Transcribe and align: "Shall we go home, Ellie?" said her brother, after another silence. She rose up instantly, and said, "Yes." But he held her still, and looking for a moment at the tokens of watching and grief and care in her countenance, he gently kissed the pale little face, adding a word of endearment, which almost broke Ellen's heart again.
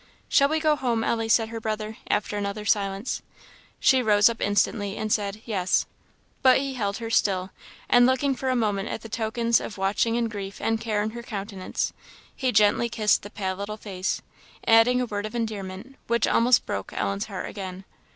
"Shall 0.29 0.49
we 0.49 0.59
go 0.59 0.75
home, 0.75 1.03
Ellie?" 1.03 1.29
said 1.29 1.49
her 1.49 1.59
brother, 1.61 1.97
after 2.09 2.35
another 2.35 2.65
silence. 2.65 3.21
She 3.79 4.01
rose 4.01 4.29
up 4.29 4.41
instantly, 4.41 4.97
and 4.97 5.13
said, 5.13 5.43
"Yes." 5.45 5.85
But 6.41 6.57
he 6.57 6.73
held 6.73 6.97
her 6.97 7.11
still, 7.11 7.51
and 7.87 8.07
looking 8.07 8.35
for 8.35 8.49
a 8.49 8.55
moment 8.55 8.89
at 8.89 9.01
the 9.01 9.09
tokens 9.09 9.59
of 9.61 9.77
watching 9.77 10.17
and 10.17 10.27
grief 10.31 10.59
and 10.59 10.81
care 10.81 11.03
in 11.03 11.11
her 11.11 11.21
countenance, 11.21 11.93
he 12.35 12.51
gently 12.51 12.89
kissed 12.89 13.21
the 13.21 13.29
pale 13.29 13.55
little 13.55 13.77
face, 13.77 14.23
adding 14.65 14.99
a 15.01 15.05
word 15.05 15.27
of 15.27 15.35
endearment, 15.35 15.95
which 16.07 16.25
almost 16.25 16.65
broke 16.65 16.91
Ellen's 16.93 17.25
heart 17.25 17.47
again. 17.47 17.85